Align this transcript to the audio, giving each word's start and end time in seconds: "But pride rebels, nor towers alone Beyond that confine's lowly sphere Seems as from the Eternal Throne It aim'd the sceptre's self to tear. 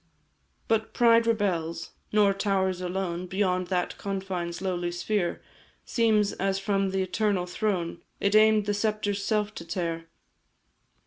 "But 0.67 0.95
pride 0.95 1.27
rebels, 1.27 1.91
nor 2.11 2.33
towers 2.33 2.81
alone 2.81 3.27
Beyond 3.27 3.67
that 3.67 3.99
confine's 3.99 4.59
lowly 4.59 4.89
sphere 4.91 5.43
Seems 5.85 6.33
as 6.33 6.57
from 6.57 6.89
the 6.89 7.03
Eternal 7.03 7.45
Throne 7.45 8.01
It 8.19 8.33
aim'd 8.35 8.65
the 8.65 8.73
sceptre's 8.73 9.23
self 9.23 9.53
to 9.53 9.63
tear. 9.63 10.07